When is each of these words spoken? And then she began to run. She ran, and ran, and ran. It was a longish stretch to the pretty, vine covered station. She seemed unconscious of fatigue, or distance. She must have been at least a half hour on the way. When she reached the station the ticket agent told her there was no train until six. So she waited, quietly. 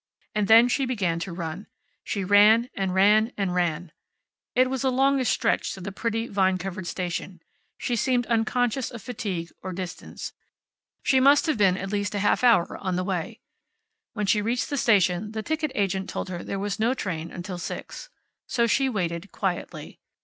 And 0.33 0.47
then 0.47 0.67
she 0.67 0.87
began 0.87 1.19
to 1.19 1.31
run. 1.31 1.67
She 2.03 2.23
ran, 2.23 2.71
and 2.73 2.91
ran, 2.91 3.33
and 3.37 3.53
ran. 3.53 3.91
It 4.55 4.67
was 4.67 4.83
a 4.83 4.89
longish 4.89 5.29
stretch 5.29 5.73
to 5.73 5.79
the 5.81 5.91
pretty, 5.91 6.25
vine 6.27 6.57
covered 6.57 6.87
station. 6.87 7.39
She 7.77 7.95
seemed 7.95 8.25
unconscious 8.25 8.89
of 8.89 9.03
fatigue, 9.03 9.51
or 9.61 9.71
distance. 9.73 10.33
She 11.03 11.19
must 11.19 11.45
have 11.45 11.59
been 11.59 11.77
at 11.77 11.91
least 11.91 12.15
a 12.15 12.19
half 12.25 12.43
hour 12.43 12.77
on 12.77 12.95
the 12.95 13.03
way. 13.03 13.41
When 14.13 14.25
she 14.25 14.41
reached 14.41 14.71
the 14.71 14.75
station 14.77 15.33
the 15.33 15.43
ticket 15.43 15.71
agent 15.75 16.09
told 16.09 16.29
her 16.29 16.43
there 16.43 16.57
was 16.57 16.79
no 16.79 16.95
train 16.95 17.29
until 17.31 17.59
six. 17.59 18.09
So 18.47 18.65
she 18.65 18.89
waited, 18.89 19.31
quietly. 19.31 19.99